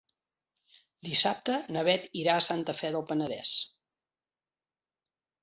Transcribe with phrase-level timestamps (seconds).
[1.07, 3.53] Dissabte na Beth irà a Santa Fe del Penedès.